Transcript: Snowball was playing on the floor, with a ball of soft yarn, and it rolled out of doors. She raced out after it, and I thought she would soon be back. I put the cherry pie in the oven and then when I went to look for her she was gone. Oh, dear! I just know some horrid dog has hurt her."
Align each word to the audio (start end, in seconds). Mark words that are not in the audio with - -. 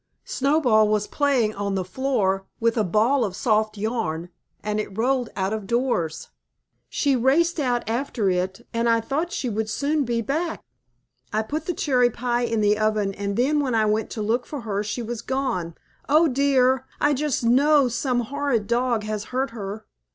Snowball 0.25 0.87
was 0.87 1.05
playing 1.05 1.53
on 1.53 1.75
the 1.75 1.85
floor, 1.85 2.47
with 2.59 2.75
a 2.75 2.83
ball 2.83 3.23
of 3.23 3.35
soft 3.35 3.77
yarn, 3.77 4.29
and 4.63 4.79
it 4.79 4.97
rolled 4.97 5.29
out 5.35 5.53
of 5.53 5.67
doors. 5.67 6.29
She 6.89 7.15
raced 7.15 7.59
out 7.59 7.87
after 7.87 8.27
it, 8.27 8.67
and 8.73 8.89
I 8.89 8.99
thought 8.99 9.31
she 9.31 9.47
would 9.47 9.69
soon 9.69 10.03
be 10.03 10.23
back. 10.23 10.63
I 11.31 11.43
put 11.43 11.67
the 11.67 11.75
cherry 11.75 12.09
pie 12.09 12.45
in 12.45 12.61
the 12.61 12.79
oven 12.79 13.13
and 13.13 13.37
then 13.37 13.59
when 13.59 13.75
I 13.75 13.85
went 13.85 14.09
to 14.17 14.23
look 14.23 14.47
for 14.47 14.61
her 14.61 14.83
she 14.83 15.03
was 15.03 15.21
gone. 15.21 15.75
Oh, 16.09 16.27
dear! 16.27 16.87
I 16.99 17.13
just 17.13 17.43
know 17.43 17.87
some 17.87 18.21
horrid 18.21 18.65
dog 18.65 19.03
has 19.03 19.25
hurt 19.25 19.51
her." 19.51 19.85